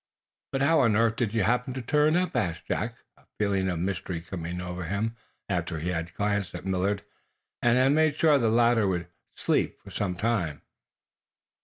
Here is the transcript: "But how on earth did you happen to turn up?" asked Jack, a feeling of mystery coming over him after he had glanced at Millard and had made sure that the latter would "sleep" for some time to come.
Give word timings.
"But 0.51 0.63
how 0.63 0.79
on 0.79 0.95
earth 0.95 1.15
did 1.17 1.31
you 1.35 1.43
happen 1.43 1.75
to 1.75 1.81
turn 1.83 2.17
up?" 2.17 2.35
asked 2.35 2.65
Jack, 2.67 2.95
a 3.17 3.25
feeling 3.37 3.69
of 3.69 3.77
mystery 3.77 4.19
coming 4.19 4.59
over 4.59 4.85
him 4.85 5.15
after 5.47 5.77
he 5.77 5.89
had 5.89 6.15
glanced 6.15 6.55
at 6.55 6.65
Millard 6.65 7.03
and 7.61 7.77
had 7.77 7.91
made 7.91 8.17
sure 8.17 8.39
that 8.39 8.47
the 8.47 8.51
latter 8.51 8.87
would 8.87 9.09
"sleep" 9.35 9.79
for 9.79 9.91
some 9.91 10.15
time 10.15 10.53
to 10.55 10.55
come. 10.55 10.61